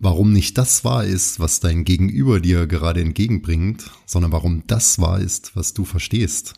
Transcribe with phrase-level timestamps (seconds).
[0.00, 5.20] warum nicht das wahr ist, was dein Gegenüber dir gerade entgegenbringt, sondern warum das wahr
[5.20, 6.54] ist, was du verstehst.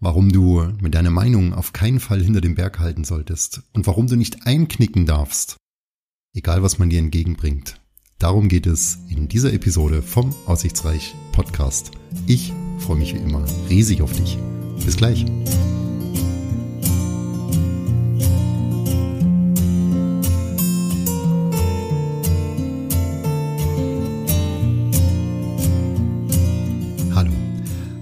[0.00, 4.06] Warum du mit deiner Meinung auf keinen Fall hinter dem Berg halten solltest und warum
[4.06, 5.56] du nicht einknicken darfst,
[6.34, 7.78] egal was man dir entgegenbringt.
[8.18, 11.90] Darum geht es in dieser Episode vom Aussichtsreich Podcast.
[12.26, 14.38] Ich freue mich wie immer riesig auf dich.
[14.84, 15.26] Bis gleich.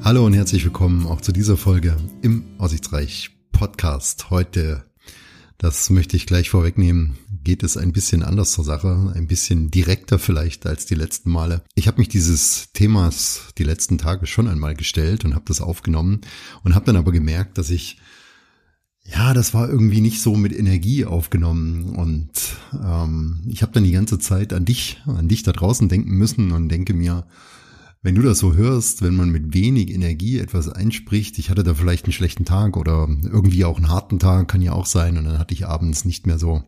[0.09, 4.31] Hallo und herzlich willkommen auch zu dieser Folge im Aussichtsreich Podcast.
[4.31, 4.85] Heute,
[5.59, 10.19] das möchte ich gleich vorwegnehmen, geht es ein bisschen anders zur Sache, ein bisschen direkter
[10.19, 11.61] vielleicht als die letzten Male.
[11.75, 16.23] Ich habe mich dieses Themas die letzten Tage schon einmal gestellt und habe das aufgenommen
[16.65, 17.99] und habe dann aber gemerkt, dass ich
[19.05, 22.31] ja, das war irgendwie nicht so mit Energie aufgenommen und
[22.73, 26.53] ähm, ich habe dann die ganze Zeit an dich, an dich da draußen denken müssen
[26.53, 27.27] und denke mir,
[28.01, 31.75] wenn du das so hörst, wenn man mit wenig Energie etwas einspricht, ich hatte da
[31.75, 35.25] vielleicht einen schlechten Tag oder irgendwie auch einen harten Tag, kann ja auch sein, und
[35.25, 36.63] dann hatte ich abends nicht mehr so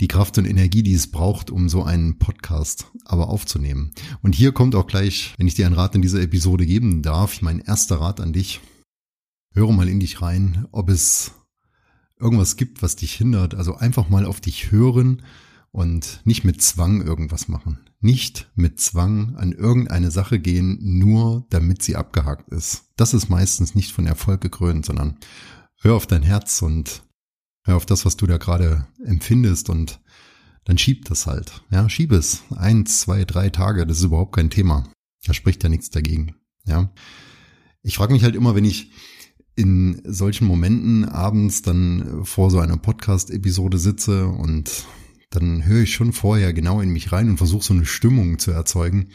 [0.00, 3.92] die Kraft und Energie, die es braucht, um so einen Podcast aber aufzunehmen.
[4.22, 7.40] Und hier kommt auch gleich, wenn ich dir einen Rat in dieser Episode geben darf,
[7.40, 8.60] mein erster Rat an dich.
[9.52, 11.32] Höre mal in dich rein, ob es
[12.18, 13.54] irgendwas gibt, was dich hindert.
[13.54, 15.22] Also einfach mal auf dich hören
[15.70, 17.78] und nicht mit Zwang irgendwas machen.
[18.04, 22.84] Nicht mit Zwang an irgendeine Sache gehen, nur damit sie abgehakt ist.
[22.96, 25.16] Das ist meistens nicht von Erfolg gekrönt, sondern
[25.80, 27.02] hör auf dein Herz und
[27.64, 30.02] hör auf das, was du da gerade empfindest und
[30.66, 31.62] dann schieb das halt.
[31.70, 32.42] Ja, schieb es.
[32.54, 34.86] Eins, zwei, drei Tage, das ist überhaupt kein Thema.
[35.24, 36.34] Da spricht ja nichts dagegen.
[36.66, 36.92] Ja.
[37.80, 38.92] Ich frage mich halt immer, wenn ich
[39.56, 44.84] in solchen Momenten abends dann vor so einer Podcast-Episode sitze und
[45.34, 48.50] dann höre ich schon vorher genau in mich rein und versuche so eine Stimmung zu
[48.50, 49.08] erzeugen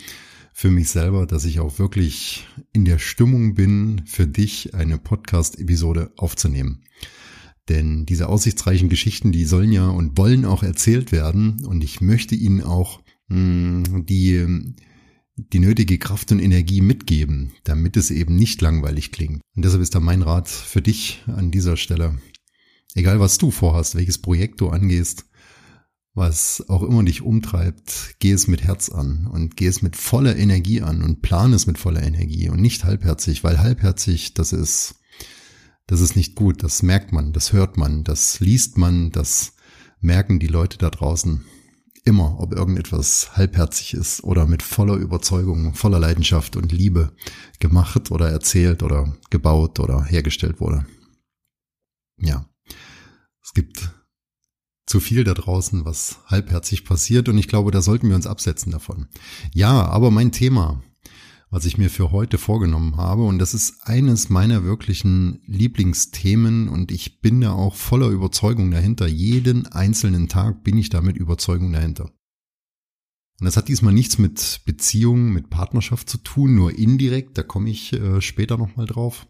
[0.53, 6.11] für mich selber, dass ich auch wirklich in der Stimmung bin, für dich eine Podcast-Episode
[6.17, 6.83] aufzunehmen.
[7.69, 12.35] Denn diese aussichtsreichen Geschichten, die sollen ja und wollen auch erzählt werden und ich möchte
[12.35, 12.99] ihnen auch
[13.29, 14.75] mh, hm, die
[15.53, 19.41] die nötige Kraft und Energie mitgeben, damit es eben nicht langweilig klingt.
[19.55, 22.17] Und deshalb ist da mein Rat für dich an dieser Stelle.
[22.93, 25.28] Egal was du vorhast, welches Projekt du angehst,
[26.13, 30.35] was auch immer dich umtreibt, geh es mit Herz an und geh es mit voller
[30.35, 34.95] Energie an und plan es mit voller Energie und nicht halbherzig, weil halbherzig, das ist,
[35.87, 39.53] das ist nicht gut, das merkt man, das hört man, das liest man, das
[40.01, 41.45] merken die Leute da draußen
[42.05, 47.13] immer, ob irgendetwas halbherzig ist oder mit voller Überzeugung, voller Leidenschaft und Liebe
[47.59, 50.85] gemacht oder erzählt oder gebaut oder hergestellt wurde.
[52.17, 52.45] Ja,
[53.43, 53.93] es gibt
[54.89, 58.71] zu viel da draußen, was halbherzig passiert und ich glaube, da sollten wir uns absetzen
[58.71, 59.07] davon.
[59.53, 60.81] Ja, aber mein Thema,
[61.51, 66.91] was ich mir für heute vorgenommen habe und das ist eines meiner wirklichen Lieblingsthemen und
[66.91, 69.07] ich bin da auch voller Überzeugung dahinter.
[69.07, 72.05] Jeden einzelnen Tag bin ich da mit Überzeugung dahinter.
[73.39, 77.69] Und das hat diesmal nichts mit Beziehungen, mit Partnerschaft zu tun, nur indirekt, da komme
[77.69, 79.27] ich äh, später nochmal drauf.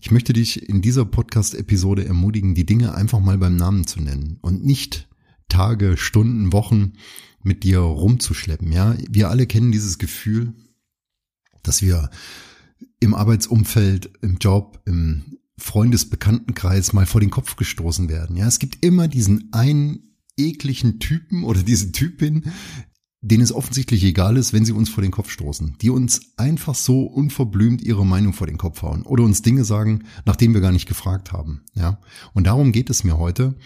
[0.00, 4.38] Ich möchte dich in dieser Podcast-Episode ermutigen, die Dinge einfach mal beim Namen zu nennen
[4.40, 5.08] und nicht
[5.48, 6.94] Tage, Stunden, Wochen
[7.42, 8.72] mit dir rumzuschleppen.
[8.72, 10.54] Ja, wir alle kennen dieses Gefühl,
[11.62, 12.10] dass wir
[13.00, 18.36] im Arbeitsumfeld, im Job, im Freundesbekanntenkreis mal vor den Kopf gestoßen werden.
[18.36, 22.52] Ja, es gibt immer diesen einen ekligen Typen oder diese Typin,
[23.20, 26.74] denen es offensichtlich egal ist, wenn sie uns vor den Kopf stoßen, die uns einfach
[26.74, 30.72] so unverblümt ihre Meinung vor den Kopf hauen oder uns Dinge sagen, nachdem wir gar
[30.72, 32.00] nicht gefragt haben, ja.
[32.32, 33.56] Und darum geht es mir heute,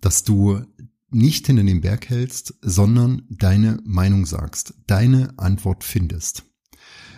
[0.00, 0.62] dass du
[1.10, 6.44] nicht hinter den Berg hältst, sondern deine Meinung sagst, deine Antwort findest.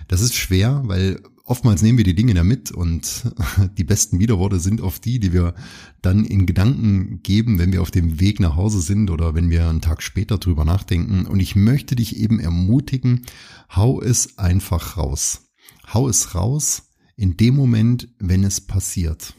[0.09, 3.25] Das ist schwer, weil oftmals nehmen wir die Dinge da mit und
[3.79, 5.55] die besten Widerworte sind oft die, die wir
[6.03, 9.69] dann in Gedanken geben, wenn wir auf dem Weg nach Hause sind oder wenn wir
[9.69, 11.27] einen Tag später drüber nachdenken.
[11.27, 13.27] Und ich möchte dich eben ermutigen,
[13.75, 15.53] hau es einfach raus.
[15.93, 19.35] Hau es raus in dem Moment, wenn es passiert.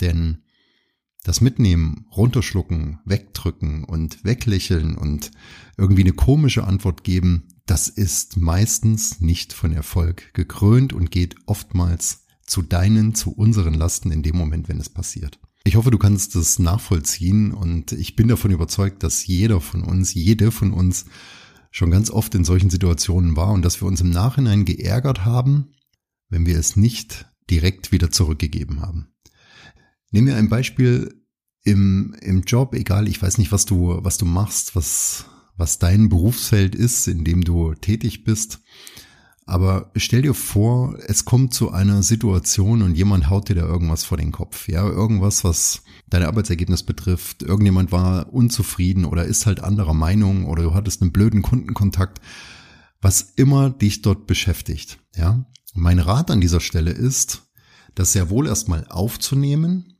[0.00, 0.38] Denn
[1.24, 5.30] das Mitnehmen, runterschlucken, wegdrücken und weglächeln und
[5.76, 12.24] irgendwie eine komische Antwort geben, das ist meistens nicht von Erfolg gekrönt und geht oftmals
[12.44, 15.38] zu deinen, zu unseren Lasten in dem Moment, wenn es passiert.
[15.64, 20.12] Ich hoffe, du kannst es nachvollziehen und ich bin davon überzeugt, dass jeder von uns,
[20.12, 21.04] jede von uns
[21.70, 25.72] schon ganz oft in solchen Situationen war und dass wir uns im Nachhinein geärgert haben,
[26.28, 29.08] wenn wir es nicht direkt wieder zurückgegeben haben.
[30.10, 31.22] Nehmen wir ein Beispiel
[31.64, 35.26] im, im Job, egal, ich weiß nicht, was du, was du machst, was,
[35.56, 38.60] was dein Berufsfeld ist, in dem du tätig bist.
[39.44, 44.04] Aber stell dir vor, es kommt zu einer Situation und jemand haut dir da irgendwas
[44.04, 44.68] vor den Kopf.
[44.68, 47.42] Ja, irgendwas, was dein Arbeitsergebnis betrifft.
[47.42, 52.20] Irgendjemand war unzufrieden oder ist halt anderer Meinung oder du hattest einen blöden Kundenkontakt.
[53.00, 55.00] Was immer dich dort beschäftigt.
[55.16, 55.44] Ja,
[55.74, 57.50] mein Rat an dieser Stelle ist,
[57.94, 59.98] das sehr wohl erstmal aufzunehmen,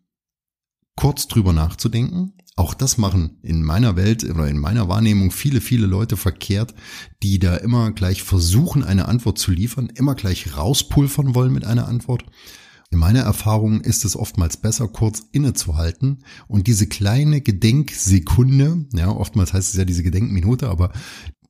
[0.96, 5.86] kurz drüber nachzudenken, auch das machen in meiner Welt oder in meiner Wahrnehmung viele, viele
[5.86, 6.74] Leute verkehrt,
[7.22, 11.88] die da immer gleich versuchen, eine Antwort zu liefern, immer gleich rauspulvern wollen mit einer
[11.88, 12.24] Antwort.
[12.90, 19.54] In meiner Erfahrung ist es oftmals besser, kurz innezuhalten und diese kleine Gedenksekunde, ja, oftmals
[19.54, 20.92] heißt es ja diese Gedenkminute, aber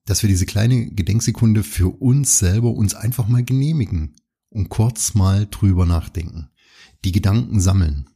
[0.05, 4.15] dass wir diese kleine Gedenksekunde für uns selber uns einfach mal genehmigen
[4.51, 6.51] und kurz mal drüber nachdenken.
[7.05, 8.09] Die Gedanken sammeln.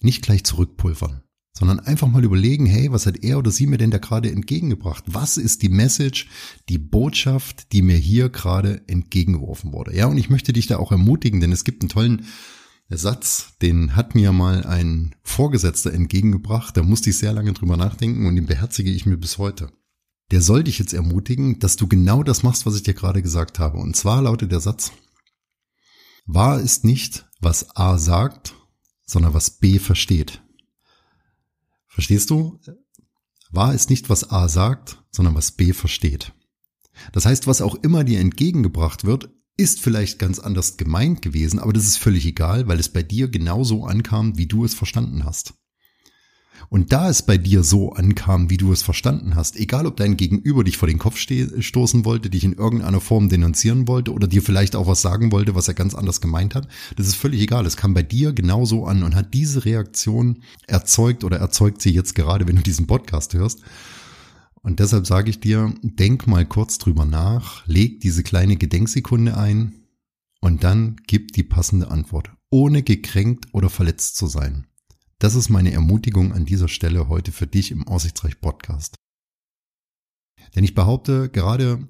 [0.00, 1.25] Nicht gleich zurückpulvern
[1.58, 5.04] sondern einfach mal überlegen, hey, was hat er oder sie mir denn da gerade entgegengebracht?
[5.06, 6.28] Was ist die Message,
[6.68, 9.96] die Botschaft, die mir hier gerade entgegengeworfen wurde?
[9.96, 12.26] Ja, und ich möchte dich da auch ermutigen, denn es gibt einen tollen
[12.90, 18.26] Satz, den hat mir mal ein Vorgesetzter entgegengebracht, da musste ich sehr lange drüber nachdenken
[18.26, 19.72] und den beherzige ich mir bis heute.
[20.30, 23.58] Der soll dich jetzt ermutigen, dass du genau das machst, was ich dir gerade gesagt
[23.58, 23.78] habe.
[23.78, 24.92] Und zwar lautet der Satz,
[26.26, 28.54] wahr ist nicht, was A sagt,
[29.06, 30.42] sondern was B versteht.
[31.96, 32.60] Verstehst du?
[33.50, 36.34] Wahr ist nicht, was A sagt, sondern was B versteht.
[37.12, 41.72] Das heißt, was auch immer dir entgegengebracht wird, ist vielleicht ganz anders gemeint gewesen, aber
[41.72, 45.54] das ist völlig egal, weil es bei dir genauso ankam, wie du es verstanden hast.
[46.68, 50.16] Und da es bei dir so ankam, wie du es verstanden hast, egal ob dein
[50.16, 54.42] Gegenüber dich vor den Kopf stoßen wollte, dich in irgendeiner Form denunzieren wollte oder dir
[54.42, 57.66] vielleicht auch was sagen wollte, was er ganz anders gemeint hat, das ist völlig egal.
[57.66, 62.14] Es kam bei dir genauso an und hat diese Reaktion erzeugt oder erzeugt sie jetzt
[62.14, 63.60] gerade, wenn du diesen Podcast hörst.
[64.62, 69.74] Und deshalb sage ich dir, denk mal kurz drüber nach, leg diese kleine Gedenksekunde ein
[70.40, 74.66] und dann gib die passende Antwort, ohne gekränkt oder verletzt zu sein.
[75.18, 78.96] Das ist meine Ermutigung an dieser Stelle heute für dich im Aussichtsreich Podcast.
[80.54, 81.88] Denn ich behaupte, gerade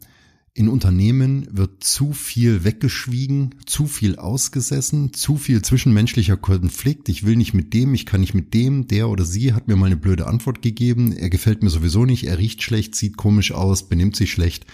[0.57, 7.11] in Unternehmen wird zu viel weggeschwiegen, zu viel ausgesessen, zu viel zwischenmenschlicher Konflikt.
[7.11, 9.77] Ich will nicht mit dem, ich kann nicht mit dem, der oder sie hat mir
[9.77, 13.53] mal eine blöde Antwort gegeben, er gefällt mir sowieso nicht, er riecht schlecht, sieht komisch
[13.53, 14.65] aus, benimmt sich schlecht.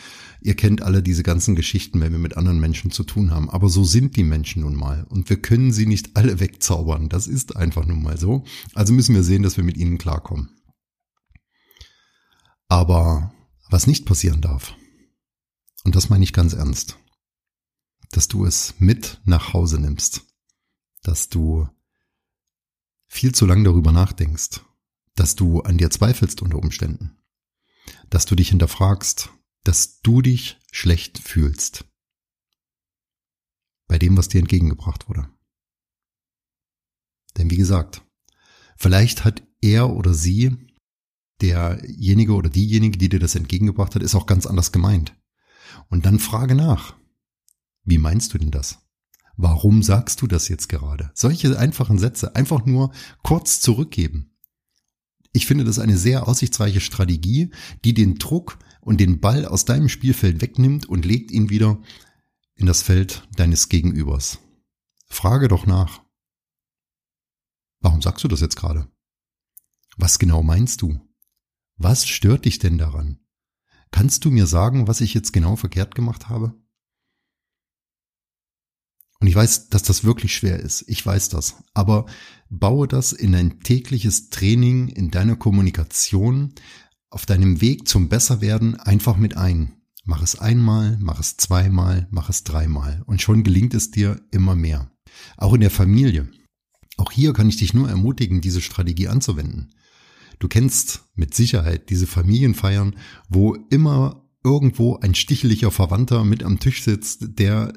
[0.40, 3.50] Ihr kennt alle diese ganzen Geschichten, wenn wir mit anderen Menschen zu tun haben.
[3.50, 5.04] Aber so sind die Menschen nun mal.
[5.08, 7.08] Und wir können sie nicht alle wegzaubern.
[7.08, 8.44] Das ist einfach nun mal so.
[8.74, 10.50] Also müssen wir sehen, dass wir mit ihnen klarkommen.
[12.68, 13.32] Aber
[13.68, 14.76] was nicht passieren darf,
[15.84, 16.98] und das meine ich ganz ernst,
[18.10, 20.26] dass du es mit nach Hause nimmst,
[21.02, 21.68] dass du
[23.08, 24.60] viel zu lang darüber nachdenkst,
[25.14, 27.18] dass du an dir zweifelst unter Umständen,
[28.08, 29.30] dass du dich hinterfragst,
[29.64, 31.84] dass du dich schlecht fühlst.
[33.86, 35.28] Bei dem, was dir entgegengebracht wurde.
[37.36, 38.02] Denn wie gesagt,
[38.76, 40.56] vielleicht hat er oder sie,
[41.40, 45.14] derjenige oder diejenige, die dir das entgegengebracht hat, ist auch ganz anders gemeint.
[45.88, 46.94] Und dann frage nach.
[47.84, 48.78] Wie meinst du denn das?
[49.36, 51.10] Warum sagst du das jetzt gerade?
[51.14, 52.92] Solche einfachen Sätze einfach nur
[53.22, 54.30] kurz zurückgeben.
[55.32, 57.50] Ich finde das eine sehr aussichtsreiche Strategie,
[57.84, 61.80] die den Druck und den Ball aus deinem Spielfeld wegnimmt und legt ihn wieder
[62.54, 64.38] in das Feld deines Gegenübers.
[65.06, 66.02] Frage doch nach.
[67.80, 68.88] Warum sagst du das jetzt gerade?
[69.96, 71.00] Was genau meinst du?
[71.76, 73.18] Was stört dich denn daran?
[73.92, 76.54] Kannst du mir sagen, was ich jetzt genau verkehrt gemacht habe?
[79.20, 80.82] Und ich weiß, dass das wirklich schwer ist.
[80.88, 81.62] Ich weiß das.
[81.74, 82.06] Aber
[82.50, 86.54] baue das in ein tägliches Training in deiner Kommunikation
[87.08, 89.76] auf deinem Weg zum Besserwerden einfach mit ein.
[90.04, 93.04] Mach es einmal, mach es zweimal, mach es dreimal.
[93.06, 94.90] Und schon gelingt es dir immer mehr.
[95.36, 96.28] Auch in der Familie.
[96.96, 99.72] Auch hier kann ich dich nur ermutigen, diese Strategie anzuwenden.
[100.42, 102.96] Du kennst mit Sicherheit diese Familienfeiern,
[103.28, 107.72] wo immer irgendwo ein sticheliger Verwandter mit am Tisch sitzt, der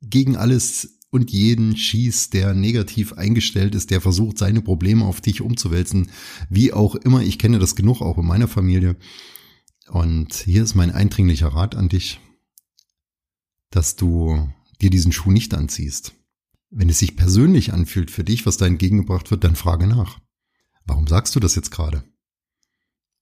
[0.00, 5.42] gegen alles und jeden schießt, der negativ eingestellt ist, der versucht, seine Probleme auf dich
[5.42, 6.10] umzuwälzen.
[6.50, 8.96] Wie auch immer, ich kenne das genug auch in meiner Familie.
[9.88, 12.18] Und hier ist mein eindringlicher Rat an dich,
[13.70, 14.48] dass du
[14.80, 16.14] dir diesen Schuh nicht anziehst.
[16.68, 20.18] Wenn es sich persönlich anfühlt für dich, was da entgegengebracht wird, dann frage nach.
[20.86, 22.04] Warum sagst du das jetzt gerade?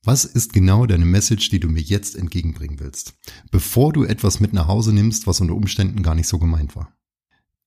[0.02, 3.14] Was ist genau deine Message, die du mir jetzt entgegenbringen willst,
[3.50, 6.96] bevor du etwas mit nach Hause nimmst, was unter Umständen gar nicht so gemeint war?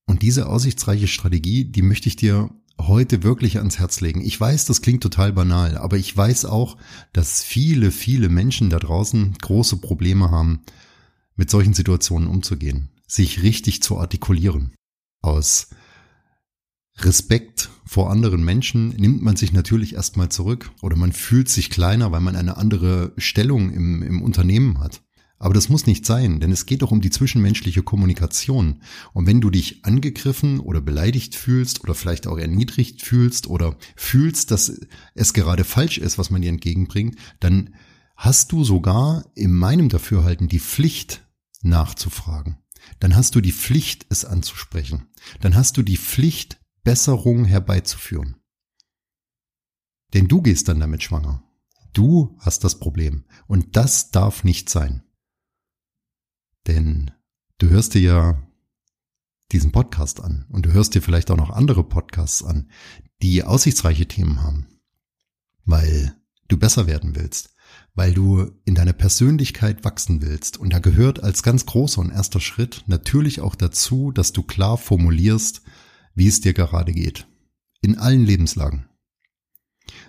[0.05, 4.21] Und diese aussichtsreiche Strategie, die möchte ich dir heute wirklich ans Herz legen.
[4.21, 6.77] Ich weiß, das klingt total banal, aber ich weiß auch,
[7.13, 10.61] dass viele, viele Menschen da draußen große Probleme haben,
[11.35, 14.73] mit solchen Situationen umzugehen, sich richtig zu artikulieren.
[15.21, 15.69] Aus
[16.99, 22.11] Respekt vor anderen Menschen nimmt man sich natürlich erstmal zurück oder man fühlt sich kleiner,
[22.11, 25.01] weil man eine andere Stellung im, im Unternehmen hat.
[25.43, 28.81] Aber das muss nicht sein, denn es geht doch um die zwischenmenschliche Kommunikation.
[29.11, 34.51] Und wenn du dich angegriffen oder beleidigt fühlst oder vielleicht auch erniedrigt fühlst oder fühlst,
[34.51, 34.79] dass
[35.15, 37.75] es gerade falsch ist, was man dir entgegenbringt, dann
[38.15, 41.27] hast du sogar in meinem Dafürhalten die Pflicht
[41.61, 42.59] nachzufragen.
[43.01, 45.07] Dann hast du die Pflicht, es anzusprechen.
[45.41, 48.37] Dann hast du die Pflicht, Besserung herbeizuführen.
[50.13, 51.43] Denn du gehst dann damit schwanger.
[51.93, 53.25] Du hast das Problem.
[53.47, 55.03] Und das darf nicht sein.
[56.67, 57.11] Denn
[57.57, 58.47] du hörst dir ja
[59.51, 62.69] diesen Podcast an und du hörst dir vielleicht auch noch andere Podcasts an,
[63.21, 64.67] die aussichtsreiche Themen haben,
[65.65, 66.15] weil
[66.47, 67.53] du besser werden willst,
[67.93, 70.57] weil du in deiner Persönlichkeit wachsen willst.
[70.57, 74.77] Und da gehört als ganz großer und erster Schritt natürlich auch dazu, dass du klar
[74.77, 75.61] formulierst,
[76.15, 77.27] wie es dir gerade geht.
[77.81, 78.85] In allen Lebenslagen.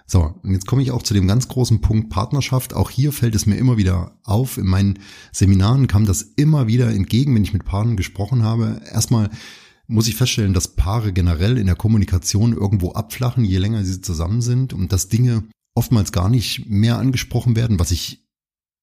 [0.06, 2.74] So, und jetzt komme ich auch zu dem ganz großen Punkt Partnerschaft.
[2.74, 4.58] Auch hier fällt es mir immer wieder auf.
[4.58, 4.98] In meinen
[5.32, 8.80] Seminaren kam das immer wieder entgegen, wenn ich mit Paaren gesprochen habe.
[8.92, 9.30] Erstmal
[9.86, 14.40] muss ich feststellen, dass Paare generell in der Kommunikation irgendwo abflachen, je länger sie zusammen
[14.40, 15.44] sind und dass Dinge
[15.74, 18.23] oftmals gar nicht mehr angesprochen werden, was ich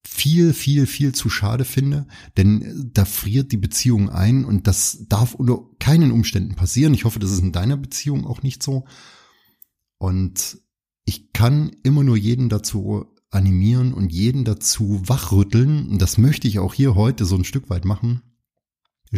[0.04, 2.06] viel, viel, viel zu schade finde,
[2.36, 6.94] denn da friert die Beziehung ein und das darf unter keinen Umständen passieren.
[6.94, 8.84] Ich hoffe, das ist in deiner Beziehung auch nicht so.
[9.98, 10.58] Und
[11.04, 15.88] ich kann immer nur jeden dazu animieren und jeden dazu wachrütteln.
[15.88, 18.22] Und das möchte ich auch hier heute so ein Stück weit machen.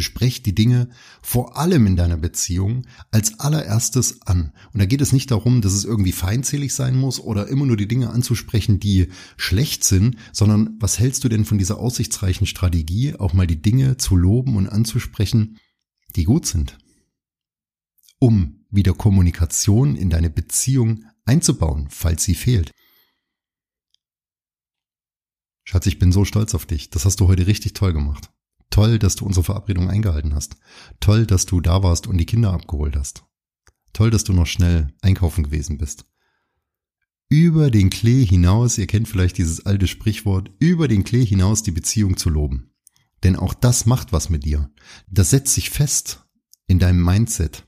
[0.01, 0.89] Sprech die Dinge
[1.21, 4.51] vor allem in deiner Beziehung als allererstes an.
[4.73, 7.77] Und da geht es nicht darum, dass es irgendwie feindselig sein muss oder immer nur
[7.77, 13.15] die Dinge anzusprechen, die schlecht sind, sondern was hältst du denn von dieser aussichtsreichen Strategie,
[13.15, 15.57] auch mal die Dinge zu loben und anzusprechen,
[16.15, 16.77] die gut sind?
[18.19, 22.71] Um wieder Kommunikation in deine Beziehung einzubauen, falls sie fehlt.
[25.63, 26.89] Schatz, ich bin so stolz auf dich.
[26.91, 28.29] Das hast du heute richtig toll gemacht.
[28.75, 30.57] Toll, dass du unsere Verabredung eingehalten hast.
[30.99, 33.23] Toll, dass du da warst und die Kinder abgeholt hast.
[33.93, 36.03] Toll, dass du noch schnell einkaufen gewesen bist.
[37.29, 41.71] Über den Klee hinaus, ihr kennt vielleicht dieses alte Sprichwort, über den Klee hinaus die
[41.71, 42.73] Beziehung zu loben.
[43.23, 44.69] Denn auch das macht was mit dir.
[45.09, 46.25] Das setzt sich fest
[46.67, 47.65] in deinem Mindset.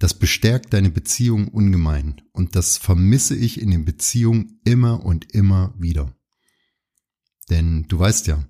[0.00, 5.72] Das bestärkt deine Beziehung ungemein und das vermisse ich in den Beziehungen immer und immer
[5.78, 6.16] wieder.
[7.48, 8.44] Denn du weißt ja,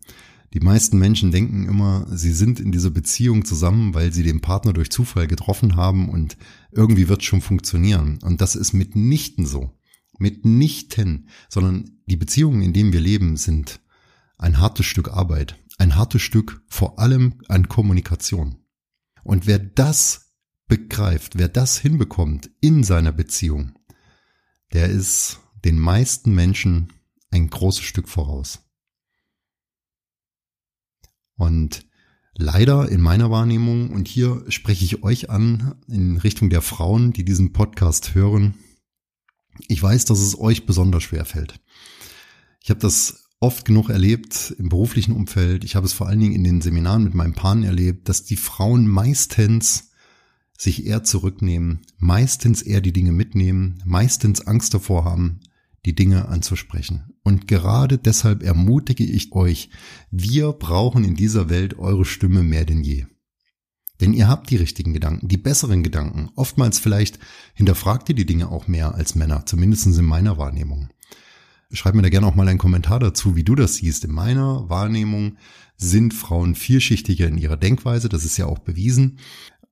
[0.55, 4.73] die meisten Menschen denken immer, sie sind in dieser Beziehung zusammen, weil sie den Partner
[4.73, 6.37] durch Zufall getroffen haben und
[6.71, 8.19] irgendwie wird schon funktionieren.
[8.23, 9.73] Und das ist mitnichten so.
[10.19, 13.81] Mitnichten, sondern die Beziehungen, in denen wir leben, sind
[14.39, 15.59] ein hartes Stück Arbeit.
[15.79, 18.57] Ein hartes Stück vor allem an Kommunikation.
[19.25, 20.33] Und wer das
[20.69, 23.79] begreift, wer das hinbekommt in seiner Beziehung,
[24.73, 26.93] der ist den meisten Menschen
[27.31, 28.66] ein großes Stück voraus.
[31.37, 31.87] Und
[32.35, 37.25] leider in meiner Wahrnehmung, und hier spreche ich euch an in Richtung der Frauen, die
[37.25, 38.55] diesen Podcast hören,
[39.69, 41.61] ich weiß, dass es euch besonders schwer fällt.
[42.63, 45.65] Ich habe das oft genug erlebt im beruflichen Umfeld.
[45.65, 48.37] Ich habe es vor allen Dingen in den Seminaren mit meinem Paaren erlebt, dass die
[48.37, 49.91] Frauen meistens
[50.59, 55.41] sich eher zurücknehmen, meistens eher die Dinge mitnehmen, meistens Angst davor haben,
[55.87, 57.15] die Dinge anzusprechen.
[57.23, 59.71] Und gerade deshalb ermutige ich euch,
[60.11, 63.07] wir brauchen in dieser Welt eure Stimme mehr denn je.
[64.01, 66.29] Denn ihr habt die richtigen Gedanken, die besseren Gedanken.
[66.37, 67.19] Oftmals vielleicht
[67.55, 70.91] hinterfragt ihr die Dinge auch mehr als Männer, zumindest in meiner Wahrnehmung.
[71.73, 74.05] Schreib mir da gerne auch mal einen Kommentar dazu, wie du das siehst.
[74.05, 75.39] In meiner Wahrnehmung
[75.79, 79.19] sind Frauen vielschichtiger in ihrer Denkweise, das ist ja auch bewiesen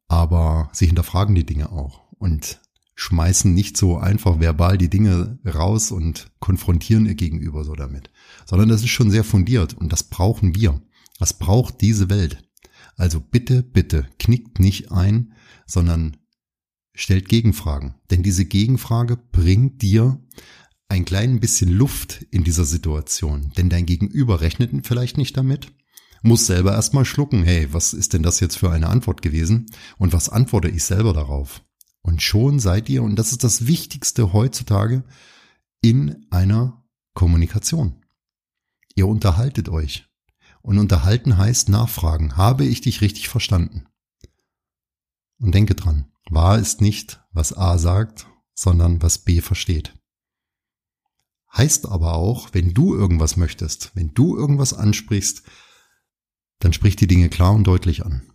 [0.09, 2.61] aber sie hinterfragen die Dinge auch und
[2.95, 8.11] schmeißen nicht so einfach verbal die Dinge raus und konfrontieren ihr Gegenüber so damit,
[8.47, 10.83] sondern das ist schon sehr fundiert und das brauchen wir.
[11.19, 12.43] Das braucht diese Welt.
[12.97, 15.33] Also bitte, bitte knickt nicht ein,
[15.67, 16.17] sondern
[16.95, 17.95] stellt Gegenfragen.
[18.11, 20.21] Denn diese Gegenfrage bringt dir
[20.89, 23.53] ein klein bisschen Luft in dieser Situation.
[23.57, 25.73] Denn dein Gegenüber rechnet vielleicht nicht damit
[26.25, 29.67] muss selber erstmal schlucken, hey, was ist denn das jetzt für eine Antwort gewesen?
[29.99, 31.63] Und was antworte ich selber darauf?
[32.05, 35.05] Und schon seid ihr, und das ist das Wichtigste heutzutage,
[35.81, 36.85] in einer
[37.15, 38.05] Kommunikation.
[38.95, 40.07] Ihr unterhaltet euch.
[40.61, 42.37] Und unterhalten heißt nachfragen.
[42.37, 43.87] Habe ich dich richtig verstanden?
[45.39, 49.95] Und denke dran, wahr ist nicht, was A sagt, sondern was B versteht.
[51.57, 55.43] Heißt aber auch, wenn du irgendwas möchtest, wenn du irgendwas ansprichst,
[56.59, 58.31] dann sprich die Dinge klar und deutlich an.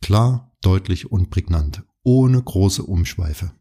[0.00, 3.52] Klar, deutlich und prägnant, ohne große Umschweife.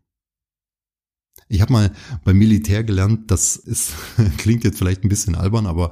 [1.49, 1.91] Ich habe mal
[2.23, 3.93] beim Militär gelernt, das ist,
[4.37, 5.91] klingt jetzt vielleicht ein bisschen albern, aber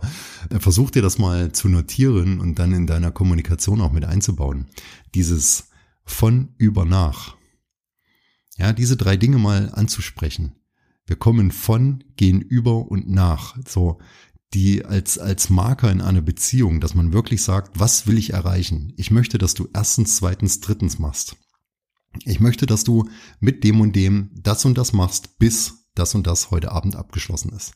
[0.59, 4.67] versuch dir das mal zu notieren und dann in deiner Kommunikation auch mit einzubauen.
[5.13, 5.69] Dieses
[6.03, 7.37] von über nach.
[8.57, 10.55] Ja, diese drei Dinge mal anzusprechen.
[11.05, 13.57] Wir kommen von, gehen über und nach.
[13.67, 13.99] So,
[14.53, 18.93] die als, als Marker in einer Beziehung, dass man wirklich sagt, was will ich erreichen?
[18.97, 21.37] Ich möchte, dass du erstens, zweitens, drittens machst.
[22.23, 26.27] Ich möchte, dass du mit dem und dem das und das machst, bis das und
[26.27, 27.73] das heute Abend abgeschlossen ist.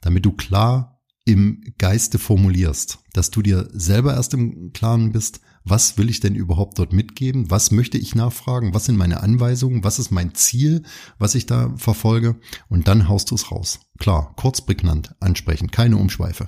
[0.00, 5.96] Damit du klar im Geiste formulierst, dass du dir selber erst im Klaren bist, was
[5.96, 7.50] will ich denn überhaupt dort mitgeben?
[7.50, 8.74] Was möchte ich nachfragen?
[8.74, 9.82] Was sind meine Anweisungen?
[9.82, 10.82] Was ist mein Ziel,
[11.18, 12.38] was ich da verfolge?
[12.68, 13.80] Und dann haust du es raus.
[13.98, 16.46] Klar, kurz prägnant, ansprechen, keine Umschweife.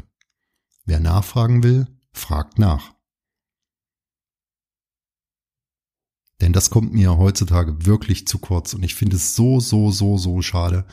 [0.85, 2.96] Wer nachfragen will, fragt nach.
[6.41, 10.19] Denn das kommt mir heutzutage wirklich zu kurz und ich finde es so, so, so,
[10.19, 10.87] so schade,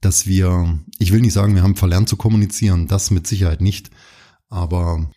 [0.00, 3.90] dass wir, ich will nicht sagen, wir haben verlernt zu kommunizieren, das mit Sicherheit nicht,
[4.48, 5.10] aber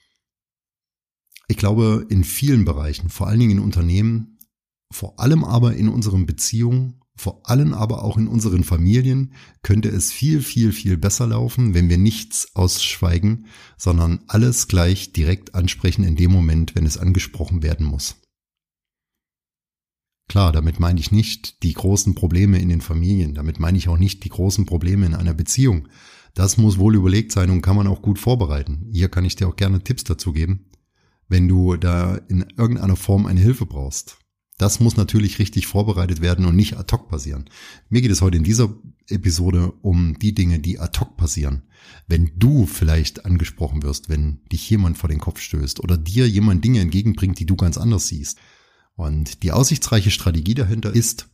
[1.47, 4.37] ich glaube, in vielen Bereichen, vor allen Dingen in Unternehmen,
[4.91, 10.11] vor allem aber in unseren Beziehungen, vor allem aber auch in unseren Familien könnte es
[10.11, 16.15] viel, viel, viel besser laufen, wenn wir nichts ausschweigen, sondern alles gleich direkt ansprechen in
[16.15, 18.15] dem Moment, wenn es angesprochen werden muss.
[20.27, 23.97] Klar, damit meine ich nicht die großen Probleme in den Familien, damit meine ich auch
[23.97, 25.87] nicht die großen Probleme in einer Beziehung.
[26.33, 28.89] Das muss wohl überlegt sein und kann man auch gut vorbereiten.
[28.91, 30.65] Hier kann ich dir auch gerne Tipps dazu geben
[31.27, 34.17] wenn du da in irgendeiner Form eine Hilfe brauchst.
[34.57, 37.49] Das muss natürlich richtig vorbereitet werden und nicht ad hoc passieren.
[37.89, 38.73] Mir geht es heute in dieser
[39.09, 41.63] Episode um die Dinge, die ad hoc passieren.
[42.07, 46.63] Wenn du vielleicht angesprochen wirst, wenn dich jemand vor den Kopf stößt oder dir jemand
[46.63, 48.39] Dinge entgegenbringt, die du ganz anders siehst.
[48.95, 51.27] Und die aussichtsreiche Strategie dahinter ist,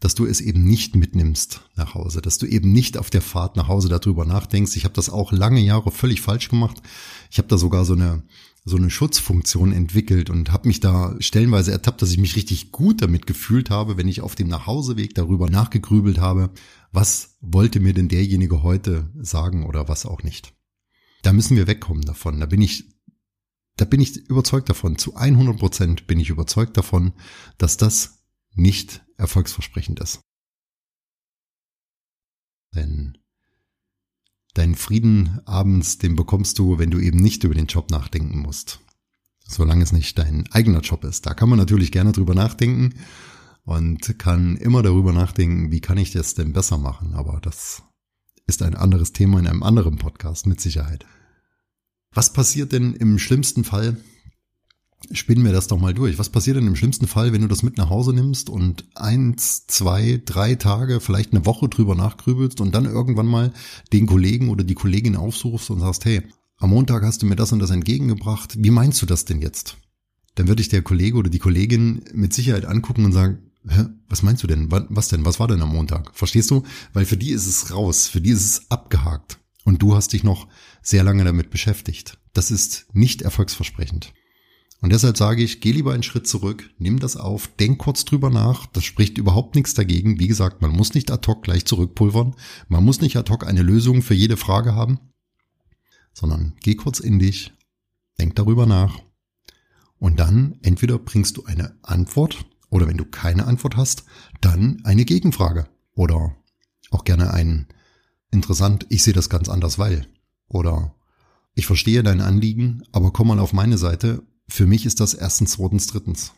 [0.00, 3.56] dass du es eben nicht mitnimmst nach Hause, dass du eben nicht auf der Fahrt
[3.56, 4.76] nach Hause darüber nachdenkst.
[4.76, 6.80] Ich habe das auch lange Jahre völlig falsch gemacht.
[7.30, 8.22] Ich habe da sogar so eine
[8.68, 13.02] so eine Schutzfunktion entwickelt und habe mich da stellenweise ertappt, dass ich mich richtig gut
[13.02, 16.50] damit gefühlt habe, wenn ich auf dem Nachhauseweg darüber nachgegrübelt habe,
[16.92, 20.52] was wollte mir denn derjenige heute sagen oder was auch nicht.
[21.22, 22.40] Da müssen wir wegkommen davon.
[22.40, 22.84] Da bin ich,
[23.78, 24.98] da bin ich überzeugt davon.
[24.98, 27.12] Zu 100 Prozent bin ich überzeugt davon,
[27.56, 30.20] dass das nicht erfolgsversprechend ist.
[32.74, 33.18] Denn
[34.58, 38.80] Deinen Frieden abends, den bekommst du, wenn du eben nicht über den Job nachdenken musst.
[39.46, 41.26] Solange es nicht dein eigener Job ist.
[41.26, 42.94] Da kann man natürlich gerne drüber nachdenken
[43.62, 47.14] und kann immer darüber nachdenken, wie kann ich das denn besser machen.
[47.14, 47.84] Aber das
[48.48, 51.06] ist ein anderes Thema in einem anderen Podcast mit Sicherheit.
[52.18, 53.96] Was passiert denn im schlimmsten Fall,
[55.12, 56.18] spinnen wir das doch mal durch.
[56.18, 59.68] Was passiert denn im schlimmsten Fall, wenn du das mit nach Hause nimmst und eins,
[59.68, 63.52] zwei, drei Tage, vielleicht eine Woche drüber nachgrübelst und dann irgendwann mal
[63.92, 66.22] den Kollegen oder die Kollegin aufsuchst und sagst, hey,
[66.56, 68.56] am Montag hast du mir das und das entgegengebracht.
[68.58, 69.76] Wie meinst du das denn jetzt?
[70.34, 74.24] Dann würde ich der Kollege oder die Kollegin mit Sicherheit angucken und sagen, Hä, was
[74.24, 74.72] meinst du denn?
[74.72, 75.24] Was denn?
[75.24, 76.10] Was war denn am Montag?
[76.16, 76.64] Verstehst du?
[76.94, 79.38] Weil für die ist es raus, für die ist es abgehakt.
[79.68, 80.48] Und du hast dich noch
[80.80, 82.16] sehr lange damit beschäftigt.
[82.32, 84.14] Das ist nicht erfolgsversprechend.
[84.80, 88.30] Und deshalb sage ich, geh lieber einen Schritt zurück, nimm das auf, denk kurz drüber
[88.30, 88.64] nach.
[88.64, 90.18] Das spricht überhaupt nichts dagegen.
[90.18, 92.34] Wie gesagt, man muss nicht ad hoc gleich zurückpulvern.
[92.68, 95.00] Man muss nicht ad hoc eine Lösung für jede Frage haben,
[96.14, 97.52] sondern geh kurz in dich,
[98.18, 98.98] denk darüber nach.
[99.98, 104.04] Und dann entweder bringst du eine Antwort oder wenn du keine Antwort hast,
[104.40, 106.34] dann eine Gegenfrage oder
[106.90, 107.68] auch gerne ein
[108.30, 110.06] interessant, ich sehe das ganz anders, weil
[110.48, 110.94] oder
[111.54, 115.52] ich verstehe dein Anliegen, aber komm mal auf meine Seite für mich ist das erstens,
[115.52, 116.32] zweitens, drittens.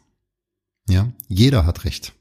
[0.88, 2.14] Ja, jeder hat Recht.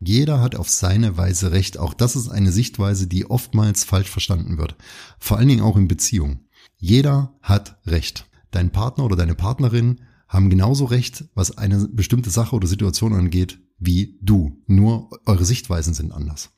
[0.00, 1.78] Jeder hat auf seine Weise Recht.
[1.78, 4.76] Auch das ist eine Sichtweise, die oftmals falsch verstanden wird.
[5.18, 6.48] Vor allen Dingen auch in Beziehungen.
[6.76, 8.28] Jeder hat Recht.
[8.50, 13.60] Dein Partner oder deine Partnerin haben genauso Recht, was eine bestimmte Sache oder Situation angeht,
[13.78, 14.62] wie du.
[14.66, 16.50] Nur eure Sichtweisen sind anders.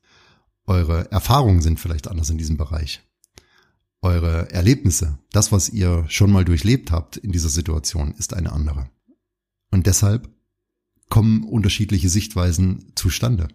[0.69, 3.03] Eure Erfahrungen sind vielleicht anders in diesem Bereich
[4.01, 8.89] eure Erlebnisse, das, was ihr schon mal durchlebt habt in dieser Situation, ist eine andere.
[9.71, 10.31] Und deshalb
[11.09, 13.49] kommen unterschiedliche Sichtweisen zustande.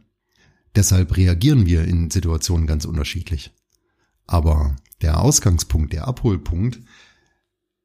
[0.75, 3.51] Deshalb reagieren wir in Situationen ganz unterschiedlich.
[4.25, 6.81] Aber der Ausgangspunkt, der Abholpunkt,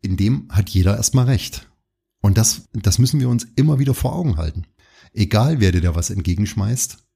[0.01, 1.69] in dem hat jeder erstmal recht.
[2.21, 4.65] Und das, das müssen wir uns immer wieder vor Augen halten.
[5.13, 7.08] Egal wer dir da was entgegenschmeißt,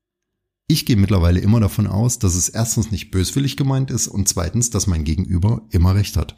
[0.72, 4.70] Ich gehe mittlerweile immer davon aus, dass es erstens nicht böswillig gemeint ist und zweitens,
[4.70, 6.34] dass mein Gegenüber immer recht hat.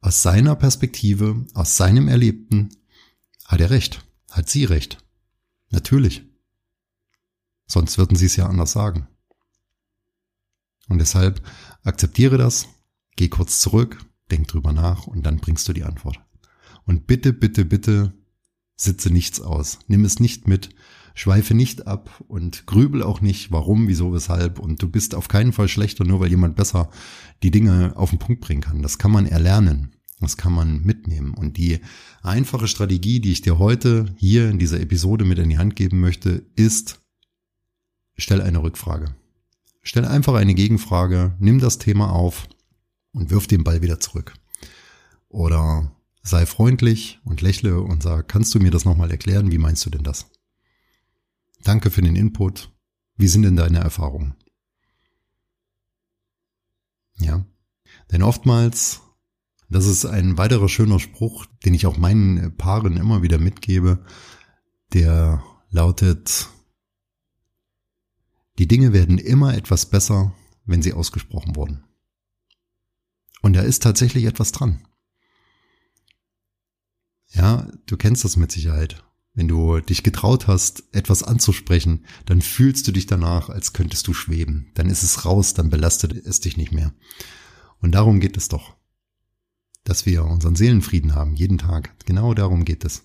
[0.00, 2.68] Aus seiner Perspektive, aus seinem Erlebten
[3.44, 4.98] hat er recht, hat sie recht.
[5.70, 6.22] Natürlich.
[7.66, 9.08] Sonst würden sie es ja anders sagen.
[10.88, 11.44] Und deshalb
[11.82, 12.68] akzeptiere das,
[13.16, 13.98] geh kurz zurück,
[14.30, 16.20] denk drüber nach und dann bringst du die Antwort.
[16.84, 18.14] Und bitte, bitte, bitte
[18.76, 19.80] sitze nichts aus.
[19.88, 20.70] Nimm es nicht mit,
[21.14, 24.58] schweife nicht ab und grübel auch nicht, warum, wieso, weshalb.
[24.58, 26.90] Und du bist auf keinen Fall schlechter, nur weil jemand besser
[27.42, 28.82] die Dinge auf den Punkt bringen kann.
[28.82, 29.92] Das kann man erlernen.
[30.20, 31.34] Das kann man mitnehmen.
[31.34, 31.80] Und die
[32.22, 36.00] einfache Strategie, die ich dir heute hier in dieser Episode mit in die Hand geben
[36.00, 37.00] möchte, ist,
[38.16, 39.14] stell eine Rückfrage.
[39.82, 42.48] Stell einfach eine Gegenfrage, nimm das Thema auf
[43.12, 44.34] und wirf den Ball wieder zurück.
[45.28, 49.52] Oder sei freundlich und lächle und sag, kannst du mir das nochmal erklären?
[49.52, 50.26] Wie meinst du denn das?
[51.64, 52.70] Danke für den Input.
[53.16, 54.36] Wie sind denn deine Erfahrungen?
[57.18, 57.44] Ja.
[58.12, 59.00] Denn oftmals,
[59.68, 64.04] das ist ein weiterer schöner Spruch, den ich auch meinen Paaren immer wieder mitgebe,
[64.92, 66.48] der lautet,
[68.58, 71.84] die Dinge werden immer etwas besser, wenn sie ausgesprochen wurden.
[73.42, 74.86] Und da ist tatsächlich etwas dran.
[77.28, 79.04] Ja, du kennst das mit Sicherheit.
[79.34, 84.14] Wenn du dich getraut hast, etwas anzusprechen, dann fühlst du dich danach, als könntest du
[84.14, 84.70] schweben.
[84.74, 86.94] Dann ist es raus, dann belastet es dich nicht mehr.
[87.80, 88.76] Und darum geht es doch.
[89.82, 91.94] Dass wir unseren Seelenfrieden haben, jeden Tag.
[92.06, 93.02] Genau darum geht es.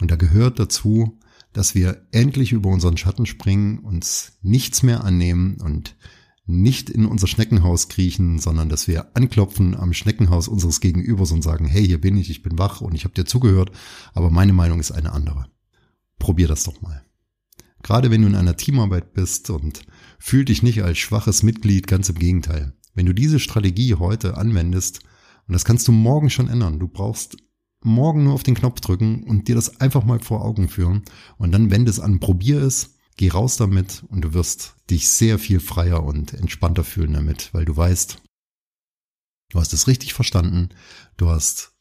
[0.00, 1.18] Und da gehört dazu,
[1.52, 5.96] dass wir endlich über unseren Schatten springen, uns nichts mehr annehmen und
[6.46, 11.66] nicht in unser Schneckenhaus kriechen, sondern dass wir anklopfen am Schneckenhaus unseres Gegenübers und sagen,
[11.66, 13.72] hey, hier bin ich, ich bin wach und ich habe dir zugehört,
[14.14, 15.46] aber meine Meinung ist eine andere.
[16.18, 17.02] Probier das doch mal.
[17.82, 19.82] Gerade wenn du in einer Teamarbeit bist und
[20.18, 22.74] fühl dich nicht als schwaches Mitglied, ganz im Gegenteil.
[22.94, 25.00] Wenn du diese Strategie heute anwendest,
[25.46, 27.36] und das kannst du morgen schon ändern, du brauchst
[27.82, 31.02] morgen nur auf den Knopf drücken und dir das einfach mal vor Augen führen
[31.38, 35.38] und dann wende es an, probier es Geh raus damit und du wirst dich sehr
[35.38, 38.18] viel freier und entspannter fühlen damit, weil du weißt,
[39.50, 40.70] du hast es richtig verstanden,
[41.16, 41.72] du hast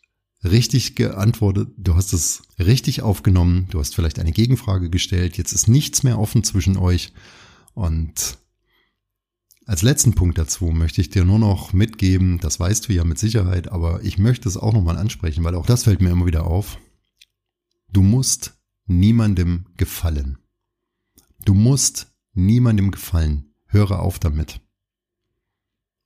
[0.43, 5.67] richtig geantwortet, du hast es richtig aufgenommen, du hast vielleicht eine Gegenfrage gestellt, jetzt ist
[5.67, 7.11] nichts mehr offen zwischen euch
[7.73, 8.37] und
[9.67, 13.17] als letzten Punkt dazu möchte ich dir nur noch mitgeben, das weißt du ja mit
[13.17, 16.45] Sicherheit, aber ich möchte es auch nochmal ansprechen, weil auch das fällt mir immer wieder
[16.45, 16.77] auf.
[17.91, 18.53] Du musst
[18.85, 20.37] niemandem gefallen.
[21.45, 23.53] Du musst niemandem gefallen.
[23.67, 24.61] Höre auf damit.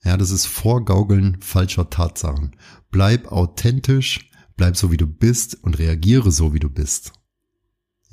[0.03, 2.55] Ja, das ist Vorgaukeln falscher Tatsachen.
[2.91, 7.13] Bleib authentisch, bleib so wie du bist und reagiere so wie du bist.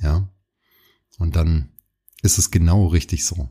[0.01, 0.29] Ja.
[1.19, 1.71] Und dann
[2.23, 3.51] ist es genau richtig so.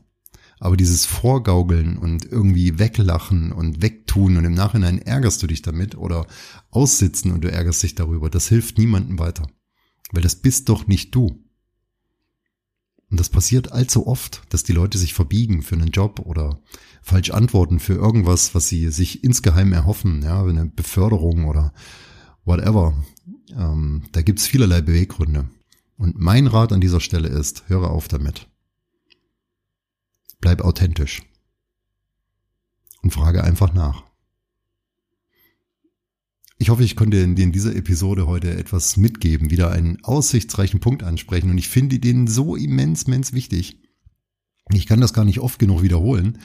[0.58, 5.96] Aber dieses Vorgaukeln und irgendwie weglachen und wegtun und im Nachhinein ärgerst du dich damit
[5.96, 6.26] oder
[6.70, 9.46] aussitzen und du ärgerst dich darüber, das hilft niemandem weiter.
[10.12, 11.45] Weil das bist doch nicht du.
[13.10, 16.60] Und das passiert allzu oft, dass die Leute sich verbiegen für einen Job oder
[17.02, 21.72] falsch antworten für irgendwas, was sie sich insgeheim erhoffen, ja, eine Beförderung oder
[22.44, 22.94] whatever.
[23.56, 25.48] Ähm, da gibt's vielerlei Beweggründe.
[25.96, 28.48] Und mein Rat an dieser Stelle ist, höre auf damit.
[30.40, 31.22] Bleib authentisch.
[33.02, 34.02] Und frage einfach nach.
[36.58, 41.50] Ich hoffe, ich konnte in dieser Episode heute etwas mitgeben, wieder einen aussichtsreichen Punkt ansprechen
[41.50, 43.82] und ich finde den so immens, immens wichtig.
[44.72, 46.38] Ich kann das gar nicht oft genug wiederholen,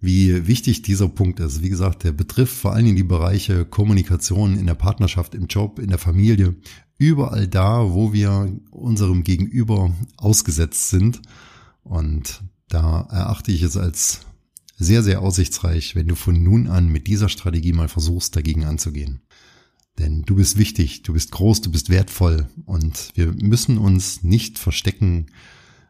[0.00, 1.62] wie wichtig dieser Punkt ist.
[1.62, 5.78] Wie gesagt, der betrifft vor allen Dingen die Bereiche Kommunikation in der Partnerschaft, im Job,
[5.78, 6.56] in der Familie,
[6.98, 11.22] überall da, wo wir unserem Gegenüber ausgesetzt sind.
[11.84, 14.26] Und da erachte ich es als
[14.80, 19.20] sehr, sehr aussichtsreich, wenn du von nun an mit dieser Strategie mal versuchst, dagegen anzugehen.
[19.98, 24.58] Denn du bist wichtig, du bist groß, du bist wertvoll und wir müssen uns nicht
[24.58, 25.26] verstecken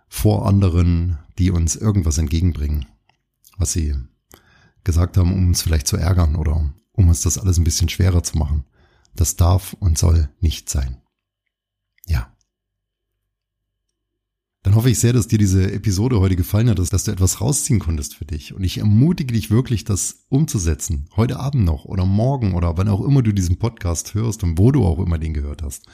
[0.09, 2.87] vor anderen, die uns irgendwas entgegenbringen,
[3.57, 3.95] was sie
[4.83, 8.25] gesagt haben, um uns vielleicht zu ärgern oder um uns das alles ein bisschen schwerer
[8.25, 8.65] zu machen.
[9.15, 11.01] Das darf und soll nicht sein.
[12.07, 12.37] Ja.
[14.63, 17.79] Dann hoffe ich sehr, dass dir diese Episode heute gefallen hat, dass, du etwas rausziehen
[17.79, 18.53] konntest für dich.
[18.53, 21.09] Und ich ermutige dich wirklich, das umzusetzen.
[21.17, 24.71] Heute Abend noch oder morgen oder wann auch immer du diesen Podcast hörst und wo
[24.71, 25.87] du auch immer den gehört hast.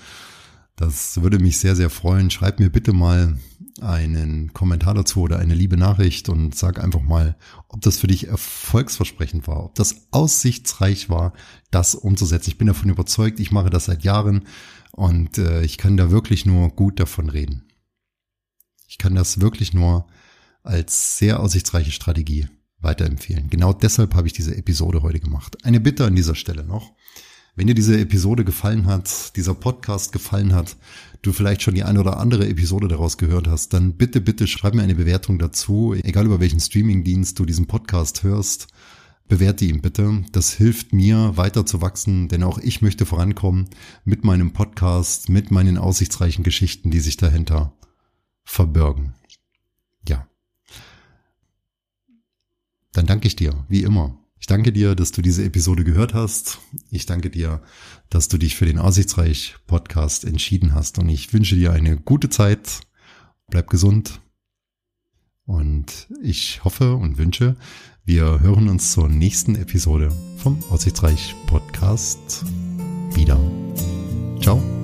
[0.74, 2.28] Das würde mich sehr, sehr freuen.
[2.28, 3.38] Schreib mir bitte mal
[3.80, 7.36] einen Kommentar dazu oder eine liebe Nachricht und sag einfach mal,
[7.68, 11.34] ob das für dich erfolgsversprechend war, ob das aussichtsreich war,
[11.70, 12.50] das umzusetzen.
[12.50, 14.46] Ich bin davon überzeugt, ich mache das seit Jahren
[14.92, 17.62] und äh, ich kann da wirklich nur gut davon reden.
[18.88, 20.06] Ich kann das wirklich nur
[20.62, 22.48] als sehr aussichtsreiche Strategie
[22.80, 23.48] weiterempfehlen.
[23.50, 25.64] Genau deshalb habe ich diese Episode heute gemacht.
[25.64, 26.92] Eine Bitte an dieser Stelle noch.
[27.54, 30.76] Wenn dir diese Episode gefallen hat, dieser Podcast gefallen hat,
[31.22, 34.74] du vielleicht schon die eine oder andere Episode daraus gehört hast, dann bitte, bitte schreib
[34.74, 38.68] mir eine Bewertung dazu, egal über welchen Streamingdienst du diesen Podcast hörst.
[39.26, 40.22] Bewerte ihn bitte.
[40.32, 43.70] Das hilft mir weiter zu wachsen, denn auch ich möchte vorankommen
[44.04, 47.72] mit meinem Podcast, mit meinen aussichtsreichen Geschichten, die sich dahinter
[48.46, 49.14] verbirgen.
[50.08, 50.26] Ja.
[52.92, 56.60] Dann danke ich dir, wie immer, ich danke dir, dass du diese Episode gehört hast.
[56.88, 57.62] Ich danke dir,
[58.10, 60.98] dass du dich für den Aussichtsreich Podcast entschieden hast.
[61.00, 62.82] Und ich wünsche dir eine gute Zeit.
[63.48, 64.20] Bleib gesund.
[65.46, 67.56] Und ich hoffe und wünsche,
[68.04, 72.44] wir hören uns zur nächsten Episode vom Aussichtsreich Podcast
[73.14, 73.38] wieder.
[74.40, 74.75] Ciao.